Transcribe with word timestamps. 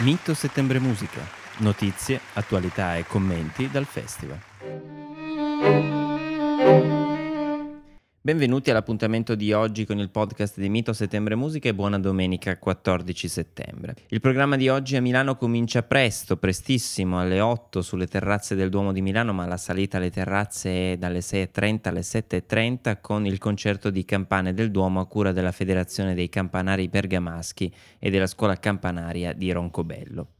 Mito 0.00 0.34
Settembre 0.34 0.78
Musica. 0.78 1.26
Notizie, 1.58 2.20
attualità 2.34 2.96
e 2.96 3.06
commenti 3.06 3.70
dal 3.70 3.86
festival. 3.86 4.38
Benvenuti 8.26 8.70
all'appuntamento 8.70 9.36
di 9.36 9.52
oggi 9.52 9.86
con 9.86 10.00
il 10.00 10.10
podcast 10.10 10.58
di 10.58 10.68
Mito 10.68 10.92
Settembre 10.92 11.36
Musica 11.36 11.68
e 11.68 11.74
buona 11.74 11.96
domenica 11.96 12.58
14 12.58 13.28
settembre. 13.28 13.94
Il 14.08 14.18
programma 14.18 14.56
di 14.56 14.68
oggi 14.68 14.96
a 14.96 15.00
Milano 15.00 15.36
comincia 15.36 15.84
presto, 15.84 16.36
prestissimo, 16.36 17.20
alle 17.20 17.38
8 17.38 17.82
sulle 17.82 18.08
terrazze 18.08 18.56
del 18.56 18.68
Duomo 18.68 18.90
di 18.90 19.00
Milano, 19.00 19.32
ma 19.32 19.46
la 19.46 19.56
salita 19.56 19.98
alle 19.98 20.10
terrazze 20.10 20.94
è 20.94 20.96
dalle 20.96 21.20
6.30 21.20 21.88
alle 21.88 22.00
7.30 22.00 22.98
con 23.00 23.26
il 23.26 23.38
concerto 23.38 23.90
di 23.90 24.04
campane 24.04 24.52
del 24.52 24.72
Duomo 24.72 24.98
a 24.98 25.06
cura 25.06 25.30
della 25.30 25.52
Federazione 25.52 26.12
dei 26.12 26.28
Campanari 26.28 26.88
Bergamaschi 26.88 27.72
e 27.96 28.10
della 28.10 28.26
Scuola 28.26 28.56
Campanaria 28.56 29.34
di 29.34 29.52
Roncobello. 29.52 30.30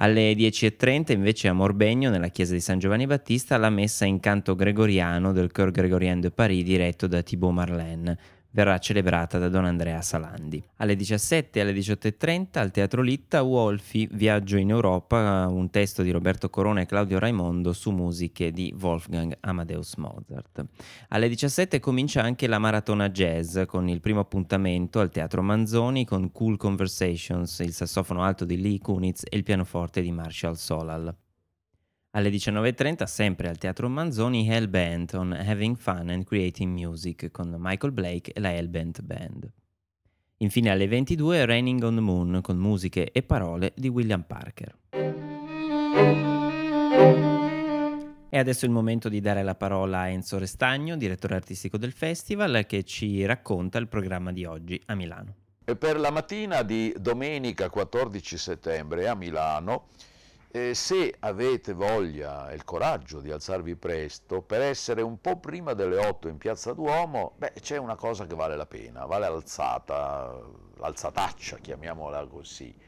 Alle 0.00 0.32
10.30 0.34 1.10
invece 1.10 1.48
a 1.48 1.52
Morbegno, 1.52 2.08
nella 2.08 2.28
chiesa 2.28 2.52
di 2.52 2.60
San 2.60 2.78
Giovanni 2.78 3.06
Battista, 3.06 3.56
la 3.56 3.68
messa 3.68 4.04
in 4.04 4.20
canto 4.20 4.54
gregoriano 4.54 5.32
del 5.32 5.50
Chœur 5.52 5.72
Grégorien 5.72 6.20
de 6.20 6.30
Paris 6.30 6.62
diretto 6.62 7.08
da 7.08 7.20
Thibaut 7.20 7.52
Marlène 7.52 8.16
verrà 8.50 8.78
celebrata 8.78 9.38
da 9.38 9.48
Don 9.48 9.64
Andrea 9.64 10.00
Salandi. 10.00 10.62
Alle 10.76 10.96
17 10.96 11.58
e 11.58 11.62
alle 11.62 11.72
18.30 11.72 12.58
al 12.58 12.70
Teatro 12.70 13.02
Litta 13.02 13.42
Wolfi 13.42 14.08
Viaggio 14.10 14.56
in 14.56 14.70
Europa, 14.70 15.46
un 15.48 15.70
testo 15.70 16.02
di 16.02 16.10
Roberto 16.10 16.48
Corona 16.48 16.80
e 16.80 16.86
Claudio 16.86 17.18
Raimondo 17.18 17.72
su 17.72 17.90
musiche 17.90 18.50
di 18.50 18.74
Wolfgang 18.78 19.36
Amadeus 19.40 19.94
Mozart. 19.96 20.64
Alle 21.08 21.28
17 21.28 21.80
comincia 21.80 22.22
anche 22.22 22.46
la 22.46 22.58
maratona 22.58 23.10
jazz 23.10 23.58
con 23.66 23.88
il 23.88 24.00
primo 24.00 24.20
appuntamento 24.20 25.00
al 25.00 25.10
Teatro 25.10 25.42
Manzoni 25.42 26.04
con 26.04 26.32
Cool 26.32 26.56
Conversations, 26.56 27.58
il 27.60 27.72
sassofono 27.72 28.22
alto 28.22 28.44
di 28.44 28.60
Lee 28.60 28.78
Kunitz 28.78 29.24
e 29.28 29.36
il 29.36 29.42
pianoforte 29.42 30.00
di 30.00 30.10
Marshall 30.10 30.54
Solal. 30.54 31.14
Alle 32.18 32.30
19.30, 32.30 33.04
sempre 33.04 33.48
al 33.48 33.58
Teatro 33.58 33.88
Manzoni, 33.88 34.48
Hellbent 34.48 35.14
on 35.14 35.32
Having 35.32 35.76
Fun 35.76 36.08
and 36.08 36.24
Creating 36.24 36.76
Music 36.76 37.30
con 37.30 37.54
Michael 37.56 37.92
Blake 37.92 38.32
e 38.32 38.40
la 38.40 38.52
Hellbent 38.52 39.02
Band. 39.02 39.48
Infine 40.38 40.70
alle 40.70 40.88
22 40.88 41.46
Raining 41.46 41.80
on 41.84 41.94
the 41.94 42.00
Moon 42.00 42.40
con 42.42 42.56
musiche 42.56 43.12
e 43.12 43.22
parole 43.22 43.72
di 43.76 43.86
William 43.86 44.24
Parker. 44.24 44.76
E 48.28 48.36
adesso 48.36 48.64
è 48.64 48.68
il 48.68 48.74
momento 48.74 49.08
di 49.08 49.20
dare 49.20 49.44
la 49.44 49.54
parola 49.54 50.00
a 50.00 50.08
Enzo 50.08 50.38
Restagno, 50.38 50.96
direttore 50.96 51.36
artistico 51.36 51.78
del 51.78 51.92
festival, 51.92 52.66
che 52.66 52.82
ci 52.82 53.24
racconta 53.26 53.78
il 53.78 53.86
programma 53.86 54.32
di 54.32 54.44
oggi 54.44 54.82
a 54.86 54.96
Milano. 54.96 55.34
E 55.64 55.76
per 55.76 56.00
la 56.00 56.10
mattina 56.10 56.62
di 56.62 56.92
domenica 56.98 57.70
14 57.70 58.36
settembre 58.36 59.06
a 59.06 59.14
Milano 59.14 59.86
eh, 60.50 60.74
se 60.74 61.14
avete 61.20 61.72
voglia 61.72 62.50
e 62.50 62.54
il 62.54 62.64
coraggio 62.64 63.20
di 63.20 63.30
alzarvi 63.30 63.76
presto, 63.76 64.42
per 64.42 64.62
essere 64.62 65.02
un 65.02 65.20
po' 65.20 65.38
prima 65.38 65.74
delle 65.74 65.98
8 65.98 66.28
in 66.28 66.38
Piazza 66.38 66.72
Duomo, 66.72 67.34
beh, 67.36 67.54
c'è 67.60 67.76
una 67.76 67.96
cosa 67.96 68.26
che 68.26 68.34
vale 68.34 68.56
la 68.56 68.66
pena, 68.66 69.04
vale 69.04 69.28
l'alzata, 69.28 70.40
l'alzataccia, 70.76 71.58
chiamiamola 71.58 72.26
così 72.26 72.87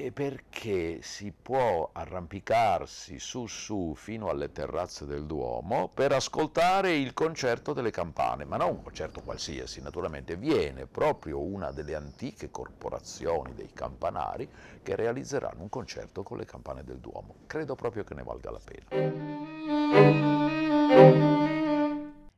e 0.00 0.12
perché 0.12 1.02
si 1.02 1.32
può 1.32 1.90
arrampicarsi 1.92 3.18
su 3.18 3.46
su 3.46 3.94
fino 3.94 4.28
alle 4.28 4.50
terrazze 4.50 5.04
del 5.04 5.26
Duomo 5.26 5.90
per 5.92 6.12
ascoltare 6.12 6.96
il 6.96 7.12
concerto 7.12 7.72
delle 7.74 7.90
campane, 7.90 8.44
ma 8.44 8.56
non 8.56 8.70
un 8.70 8.82
concerto 8.82 9.20
qualsiasi, 9.20 9.82
naturalmente 9.82 10.36
viene 10.36 10.86
proprio 10.86 11.40
una 11.40 11.70
delle 11.72 11.94
antiche 11.94 12.50
corporazioni 12.50 13.54
dei 13.54 13.70
campanari 13.74 14.48
che 14.82 14.96
realizzeranno 14.96 15.62
un 15.62 15.68
concerto 15.68 16.22
con 16.22 16.38
le 16.38 16.46
campane 16.46 16.82
del 16.84 16.98
Duomo. 16.98 17.34
Credo 17.46 17.74
proprio 17.74 18.04
che 18.04 18.14
ne 18.14 18.22
valga 18.22 18.50
la 18.50 18.60
pena. 18.64 18.90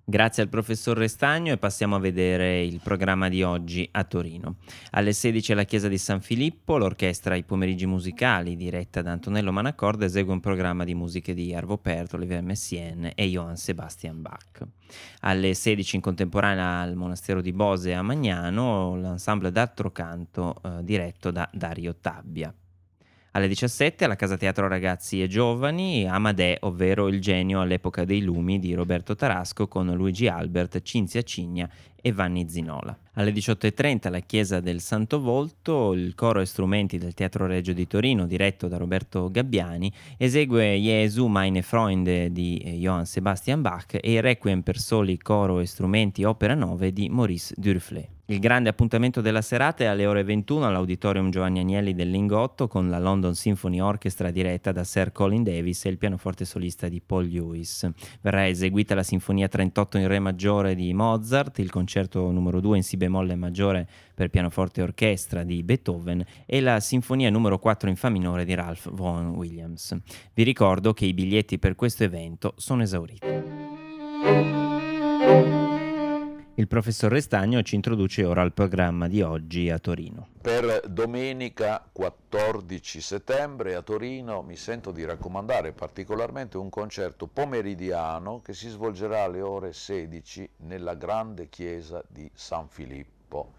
Grazie 0.07 0.43
al 0.43 0.51
professor 0.51 0.99
Restagno 0.99 1.55
e 1.55 1.57
passiamo 1.57 1.97
a 1.97 1.99
vedere 1.99 2.63
il 2.63 2.79
programma 2.83 3.31
di 3.31 3.43
oggi 3.43 3.89
a 3.91 4.05
Torino. 4.05 4.57
Alle 4.91 5.15
16 5.15 5.53
alla 5.53 5.65
chiesa 5.65 5.89
di 5.89 5.97
San 5.97 6.21
Filippo, 6.21 6.77
l'orchestra 6.77 7.37
I 7.37 7.43
pomeriggi 7.43 7.87
musicali, 7.87 8.55
diretta 8.55 9.01
da 9.01 9.13
Antonello 9.13 9.51
Manaccorda, 9.51 10.05
esegue 10.05 10.35
un 10.35 10.41
programma 10.41 10.85
di 10.85 10.95
musiche 10.95 11.33
di 11.33 11.55
Arvo 11.55 11.79
Pärt, 11.79 12.13
Olivier 12.13 12.43
Messiaen 12.43 13.13
e 13.15 13.27
Johann 13.29 13.55
Sebastian 13.55 14.21
Bach. 14.21 14.67
Alle 15.21 15.55
16 15.55 15.97
in 15.97 16.03
contemporanea 16.03 16.81
al 16.81 16.97
monastero 16.97 17.41
di 17.41 17.55
Bose 17.55 17.95
a 17.95 18.03
Magnano, 18.03 18.97
l'ensemble 18.97 19.51
d'altro 19.51 19.91
canto 19.91 20.61
eh, 20.63 20.85
diretto 20.85 21.31
da 21.31 21.49
Dario 21.51 21.97
Tabbia. 21.99 22.55
Alle 23.37 23.49
17 23.49 24.05
alla 24.05 24.15
Casa 24.15 24.37
Teatro 24.37 24.69
Ragazzi 24.69 25.21
e 25.21 25.27
Giovani, 25.27 26.09
Amadè, 26.09 26.59
ovvero 26.61 27.09
il 27.09 27.21
genio 27.21 27.61
all'epoca 27.61 28.05
dei 28.05 28.23
lumi 28.23 28.61
di 28.61 28.75
Roberto 28.75 29.17
Tarasco 29.17 29.67
con 29.67 29.93
Luigi 29.93 30.29
Albert, 30.29 30.83
Cinzia 30.83 31.21
Cigna 31.23 31.69
e 32.01 32.13
Vanni 32.13 32.49
Zinola. 32.49 32.97
Alle 33.15 33.33
18.30 33.33 34.07
alla 34.07 34.21
Chiesa 34.21 34.61
del 34.61 34.81
Santo 34.81 35.19
Volto, 35.19 35.95
il 35.95 36.15
coro 36.15 36.41
e 36.41 36.47
strumenti 36.47 36.97
del 36.97 37.15
Teatro 37.15 37.47
Reggio 37.47 37.73
di 37.73 37.89
Torino, 37.89 38.25
diretto 38.29 38.69
da 38.69 38.77
Roberto 38.77 39.29
Gabbiani, 39.29 39.93
esegue 40.17 40.77
Jesu 40.77 41.27
meine 41.27 41.63
Freunde 41.63 42.31
di 42.31 42.59
Johann 42.79 43.03
Sebastian 43.03 43.63
Bach 43.63 43.99
e 44.01 44.21
Requiem 44.21 44.61
per 44.61 44.79
soli, 44.79 45.19
coro 45.19 45.59
e 45.59 45.67
strumenti 45.67 46.23
opera 46.23 46.55
9 46.55 46.93
di 46.93 47.09
Maurice 47.09 47.53
Durflé. 47.57 48.14
Il 48.27 48.39
grande 48.39 48.71
appuntamento 48.71 49.21
della 49.21 49.43
serata 49.43 49.85
è 49.85 49.87
alle 49.87 50.07
ore 50.07 50.25
21 50.25 50.67
all'Auditorium 50.67 51.29
Giovanni 51.29 51.59
Agnelli 51.59 51.93
del 51.93 52.09
Lingotto 52.09 52.69
con 52.69 52.89
la 52.89 52.99
London 52.99 53.35
Symphony 53.35 53.81
Orchestra 53.81 54.31
diretta 54.31 54.73
da 54.73 54.83
Sir 54.83 55.13
Colin 55.13 55.43
Davis 55.43 55.85
e 55.85 55.91
il 55.91 55.99
pianoforte 55.99 56.47
solista 56.47 56.89
di 56.89 57.03
Paul 57.05 57.27
Lewis. 57.27 57.87
Verrà 58.23 58.49
eseguita 58.49 58.95
la 58.95 59.03
Sinfonia 59.03 59.47
38 59.47 59.99
in 59.99 60.09
Re 60.09 60.21
maggiore 60.21 60.75
di 60.75 60.95
Mozart, 60.95 61.59
il 61.59 61.69
concerto 61.69 62.31
numero 62.31 62.61
2 62.61 62.79
in 62.79 62.83
Si 62.83 62.97
bemolle 62.97 63.35
maggiore 63.35 63.87
per 64.15 64.31
pianoforte 64.31 64.81
e 64.81 64.85
orchestra 64.85 65.43
di 65.43 65.63
Beethoven 65.63 66.25
e 66.47 66.63
la 66.63 66.81
Sinfonia 66.81 67.29
numero 67.29 67.59
4 67.59 67.91
in 67.91 67.97
Fa 67.97 68.09
minore 68.09 68.47
di 68.47 68.55
Ralph 68.55 68.91
Vaughan 68.91 69.35
Williams. 69.35 69.95
Vi 70.33 70.43
ricordo 70.45 70.95
che 70.95 71.05
i 71.05 71.13
biglietti 71.13 71.59
per 71.59 71.75
questo 71.75 72.05
evento 72.05 72.55
sono 72.57 72.83
esauriti. 72.83 73.54
Il 76.57 76.69
professor 76.69 77.11
Restagno 77.11 77.63
ci 77.63 77.75
introduce 77.75 78.25
ora 78.25 78.41
al 78.41 78.53
programma 78.53 79.09
di 79.09 79.23
oggi 79.23 79.71
a 79.71 79.81
Torino. 79.81 80.29
Per 80.41 80.83
domenica 80.89 81.85
14 81.91 83.01
settembre 83.01 83.75
a 83.75 83.83
Torino 83.83 84.41
mi 84.43 84.55
sento 84.55 84.93
di 84.93 85.05
raccomandare 85.05 85.73
particolarmente 85.73 86.57
un 86.57 86.69
concerto 86.69 87.27
pomeridiano 87.27 88.41
che 88.41 88.55
si 88.55 88.69
svolgerà 88.69 89.25
alle 89.25 89.41
ore 89.41 89.73
16 89.73 90.49
nella 90.59 90.95
grande 90.95 91.49
chiesa 91.49 92.05
di 92.07 92.31
San 92.33 92.69
Filippo. 92.69 93.55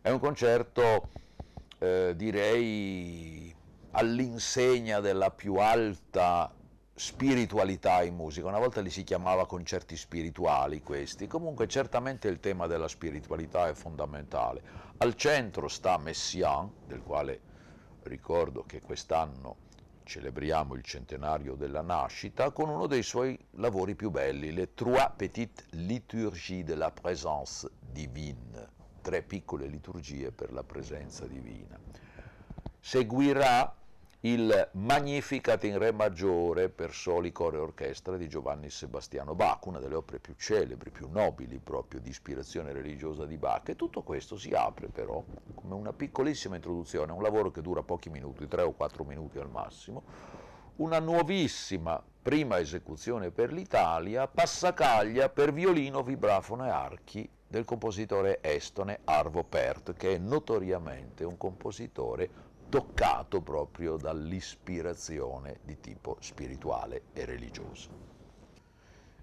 È 0.00 0.10
un 0.10 0.18
concerto, 0.18 1.10
eh, 1.78 2.14
direi, 2.16 3.54
all'insegna 3.92 4.98
della 4.98 5.30
più 5.30 5.54
alta 5.54 6.52
spiritualità 6.96 8.04
in 8.04 8.14
musica, 8.14 8.46
una 8.46 8.58
volta 8.58 8.80
li 8.80 8.90
si 8.90 9.02
chiamava 9.02 9.46
concerti 9.46 9.96
spirituali 9.96 10.80
questi, 10.80 11.26
comunque 11.26 11.66
certamente 11.66 12.28
il 12.28 12.38
tema 12.38 12.68
della 12.68 12.86
spiritualità 12.86 13.66
è 13.68 13.74
fondamentale. 13.74 14.62
Al 14.98 15.16
centro 15.16 15.66
sta 15.66 15.98
Messiaen, 15.98 16.70
del 16.86 17.02
quale 17.02 17.40
ricordo 18.02 18.64
che 18.64 18.80
quest'anno 18.80 19.56
celebriamo 20.04 20.74
il 20.74 20.82
centenario 20.82 21.56
della 21.56 21.82
nascita, 21.82 22.52
con 22.52 22.68
uno 22.68 22.86
dei 22.86 23.02
suoi 23.02 23.36
lavori 23.52 23.96
più 23.96 24.10
belli, 24.10 24.52
le 24.52 24.74
Trois 24.74 25.10
Petites 25.16 25.66
Liturgies 25.70 26.64
de 26.64 26.74
la 26.76 26.92
Présence 26.92 27.68
Divine, 27.80 28.68
tre 29.00 29.22
piccole 29.22 29.66
liturgie 29.66 30.30
per 30.30 30.52
la 30.52 30.62
presenza 30.62 31.26
divina. 31.26 31.78
Seguirà 32.78 33.74
il 34.26 34.70
Magnificat 34.72 35.64
in 35.64 35.76
Re 35.76 35.92
maggiore 35.92 36.70
per 36.70 36.94
soli, 36.94 37.30
coro 37.30 37.58
e 37.58 37.60
orchestra 37.60 38.16
di 38.16 38.26
Giovanni 38.26 38.70
Sebastiano 38.70 39.34
Bach, 39.34 39.66
una 39.66 39.80
delle 39.80 39.96
opere 39.96 40.18
più 40.18 40.32
celebri, 40.38 40.88
più 40.88 41.10
nobili 41.10 41.58
proprio 41.58 42.00
di 42.00 42.08
ispirazione 42.08 42.72
religiosa 42.72 43.26
di 43.26 43.36
Bach. 43.36 43.68
E 43.68 43.76
tutto 43.76 44.02
questo 44.02 44.38
si 44.38 44.54
apre 44.54 44.88
però 44.88 45.22
come 45.54 45.74
una 45.74 45.92
piccolissima 45.92 46.54
introduzione, 46.54 47.12
un 47.12 47.20
lavoro 47.20 47.50
che 47.50 47.60
dura 47.60 47.82
pochi 47.82 48.08
minuti, 48.08 48.48
tre 48.48 48.62
o 48.62 48.72
quattro 48.72 49.04
minuti 49.04 49.38
al 49.38 49.50
massimo, 49.50 50.02
una 50.76 51.00
nuovissima 51.00 52.02
prima 52.22 52.58
esecuzione 52.58 53.30
per 53.30 53.52
l'Italia, 53.52 54.26
passacaglia 54.26 55.28
per 55.28 55.52
violino, 55.52 56.02
vibrafono 56.02 56.64
e 56.64 56.70
archi 56.70 57.28
del 57.46 57.66
compositore 57.66 58.38
estone 58.40 59.00
Arvo 59.04 59.44
Pärt, 59.44 59.92
che 59.92 60.14
è 60.14 60.18
notoriamente 60.18 61.24
un 61.24 61.36
compositore 61.36 62.52
toccato 62.68 63.40
proprio 63.40 63.96
dall'ispirazione 63.96 65.58
di 65.62 65.78
tipo 65.80 66.16
spirituale 66.20 67.04
e 67.12 67.24
religioso. 67.24 68.12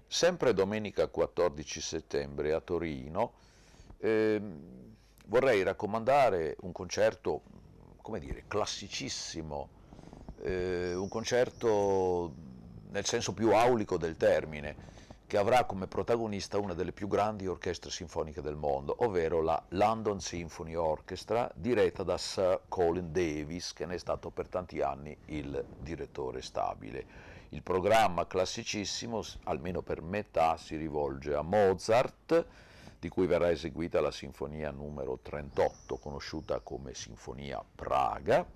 Sempre 0.06 0.52
domenica 0.52 1.06
14 1.08 1.80
settembre 1.80 2.52
a 2.52 2.60
Torino 2.60 3.32
eh, 3.98 4.40
vorrei 5.26 5.62
raccomandare 5.62 6.56
un 6.60 6.72
concerto 6.72 7.42
come 8.02 8.18
dire, 8.18 8.44
classicissimo, 8.48 9.68
eh, 10.42 10.94
un 10.94 11.08
concerto 11.08 12.34
nel 12.90 13.06
senso 13.06 13.32
più 13.32 13.54
aulico 13.54 13.96
del 13.96 14.16
termine, 14.16 14.76
che 15.32 15.38
avrà 15.38 15.64
come 15.64 15.86
protagonista 15.86 16.58
una 16.58 16.74
delle 16.74 16.92
più 16.92 17.08
grandi 17.08 17.46
orchestre 17.46 17.90
sinfoniche 17.90 18.42
del 18.42 18.54
mondo, 18.54 18.94
ovvero 18.98 19.40
la 19.40 19.64
London 19.68 20.20
Symphony 20.20 20.74
Orchestra, 20.74 21.50
diretta 21.54 22.02
da 22.02 22.18
Sir 22.18 22.64
Colin 22.68 23.12
Davis, 23.12 23.72
che 23.72 23.86
ne 23.86 23.94
è 23.94 23.98
stato 23.98 24.28
per 24.28 24.48
tanti 24.48 24.82
anni 24.82 25.16
il 25.28 25.64
direttore 25.78 26.42
stabile. 26.42 27.06
Il 27.48 27.62
programma 27.62 28.26
classicissimo, 28.26 29.22
almeno 29.44 29.80
per 29.80 30.02
metà, 30.02 30.58
si 30.58 30.76
rivolge 30.76 31.32
a 31.32 31.40
Mozart, 31.40 32.46
di 32.98 33.08
cui 33.08 33.26
verrà 33.26 33.50
eseguita 33.50 34.02
la 34.02 34.10
sinfonia 34.10 34.70
numero 34.70 35.18
38, 35.22 35.96
conosciuta 35.96 36.60
come 36.60 36.92
Sinfonia 36.92 37.64
Praga, 37.74 38.46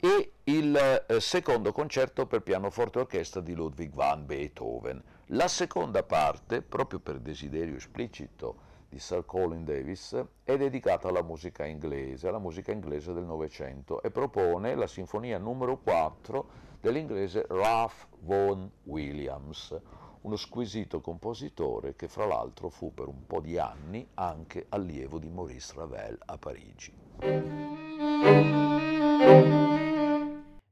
e 0.00 0.32
il 0.44 0.76
eh, 0.76 1.20
secondo 1.20 1.72
concerto 1.72 2.26
per 2.26 2.42
pianoforte 2.42 2.98
e 2.98 3.02
orchestra 3.02 3.40
di 3.40 3.54
Ludwig 3.54 3.92
van 3.92 4.26
Beethoven. 4.26 5.02
La 5.32 5.48
seconda 5.48 6.02
parte, 6.04 6.62
proprio 6.62 7.00
per 7.00 7.18
desiderio 7.18 7.76
esplicito 7.76 8.66
di 8.88 8.98
Sir 8.98 9.24
Colin 9.26 9.64
Davis, 9.64 10.16
è 10.44 10.56
dedicata 10.56 11.08
alla 11.08 11.22
musica 11.22 11.66
inglese, 11.66 12.28
alla 12.28 12.38
musica 12.38 12.72
inglese 12.72 13.12
del 13.12 13.24
Novecento 13.24 14.00
e 14.02 14.10
propone 14.10 14.74
la 14.74 14.86
sinfonia 14.86 15.38
numero 15.38 15.78
4 15.78 16.66
dell'inglese 16.80 17.44
Ralph 17.48 18.06
Vaughan 18.20 18.70
Williams, 18.84 19.76
uno 20.22 20.36
squisito 20.36 21.00
compositore 21.00 21.96
che 21.96 22.08
fra 22.08 22.24
l'altro 22.24 22.70
fu 22.70 22.94
per 22.94 23.08
un 23.08 23.26
po' 23.26 23.40
di 23.40 23.58
anni 23.58 24.06
anche 24.14 24.66
allievo 24.68 25.18
di 25.18 25.28
Maurice 25.28 25.74
Ravel 25.74 26.18
a 26.24 26.38
Parigi. 26.38 28.57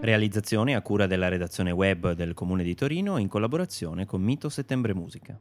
Realizzazione 0.00 0.76
a 0.76 0.82
cura 0.82 1.08
della 1.08 1.26
redazione 1.26 1.72
web 1.72 2.12
del 2.12 2.32
Comune 2.32 2.62
di 2.62 2.76
Torino 2.76 3.16
in 3.16 3.26
collaborazione 3.26 4.06
con 4.06 4.22
Mito 4.22 4.48
Settembre 4.48 4.94
Musica. 4.94 5.36